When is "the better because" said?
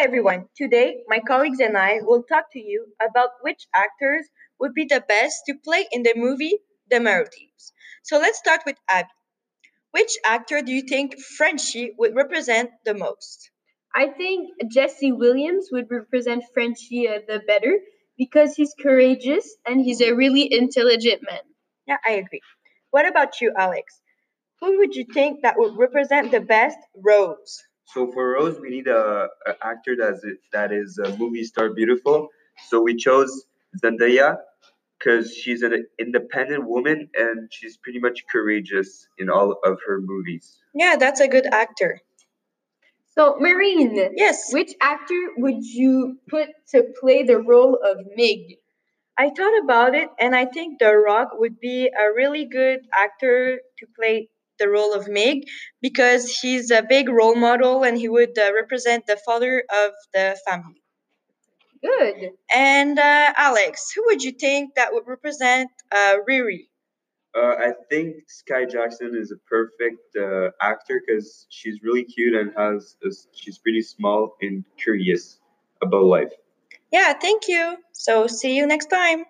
17.26-18.54